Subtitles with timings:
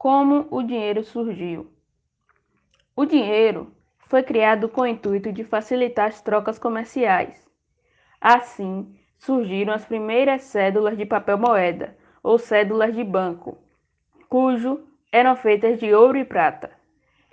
[0.00, 1.72] Como o dinheiro surgiu?
[2.94, 3.74] O dinheiro
[4.06, 7.50] foi criado com o intuito de facilitar as trocas comerciais.
[8.20, 13.58] Assim, surgiram as primeiras cédulas de papel moeda, ou cédulas de banco,
[14.28, 16.70] cujo eram feitas de ouro e prata.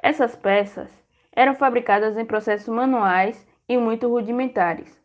[0.02, 0.89] Essas peças
[1.32, 5.00] eram fabricadas em processos manuais e muito rudimentares.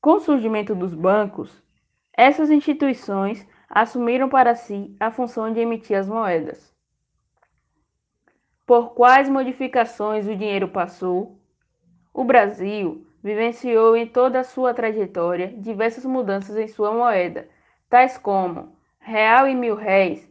[0.00, 1.62] Com o surgimento dos bancos,
[2.16, 6.77] essas instituições assumiram para si a função de emitir as moedas
[8.68, 11.40] por quais modificações o dinheiro passou,
[12.12, 17.48] o Brasil vivenciou em toda a sua trajetória diversas mudanças em sua moeda,
[17.88, 20.28] tais como real e mil réis,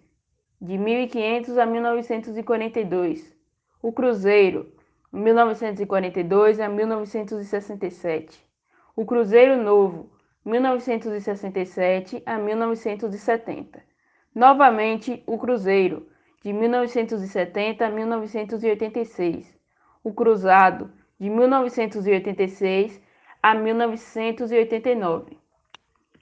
[0.61, 3.35] de 1500 a 1942,
[3.81, 4.71] o cruzeiro,
[5.11, 8.39] 1942 a 1967,
[8.95, 10.11] o cruzeiro novo,
[10.45, 13.81] 1967 a 1970,
[14.35, 16.07] novamente o cruzeiro,
[16.47, 19.53] de 1970 a 1986,
[20.01, 20.89] o Cruzado,
[21.19, 23.03] de 1986
[23.43, 25.37] a 1989.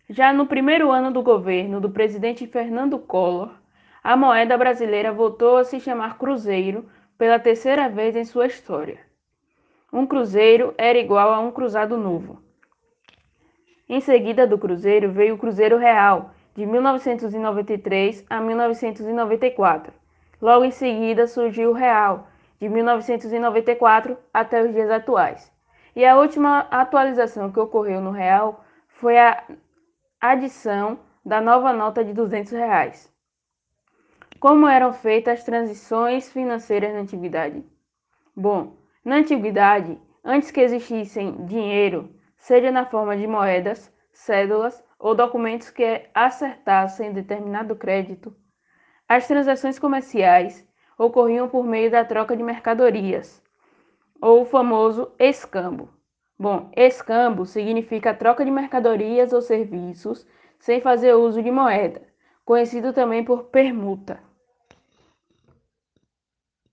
[0.09, 3.51] Já no primeiro ano do governo do presidente Fernando Collor,
[4.03, 6.89] a moeda brasileira voltou a se chamar Cruzeiro
[7.19, 8.97] pela terceira vez em sua história.
[9.93, 12.41] Um cruzeiro era igual a um cruzado novo.
[13.87, 20.04] Em seguida do Cruzeiro veio o Cruzeiro Real, de 1993 a 1994
[20.41, 22.27] Logo em seguida surgiu o real,
[22.59, 25.51] de 1994 até os dias atuais.
[25.95, 29.43] E a última atualização que ocorreu no real foi a
[30.19, 33.13] adição da nova nota de 200 reais.
[34.39, 37.63] Como eram feitas as transições financeiras na antiguidade?
[38.35, 45.69] Bom, na antiguidade, antes que existissem dinheiro, seja na forma de moedas, cédulas ou documentos
[45.69, 48.35] que acertassem determinado crédito,
[49.07, 50.67] as transações comerciais
[50.97, 53.41] ocorriam por meio da troca de mercadorias,
[54.21, 55.89] ou o famoso escambo.
[56.37, 60.25] Bom, escambo significa troca de mercadorias ou serviços
[60.59, 62.01] sem fazer uso de moeda,
[62.43, 64.24] conhecido também por permuta.